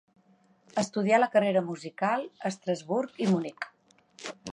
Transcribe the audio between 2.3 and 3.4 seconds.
a Estrasburg i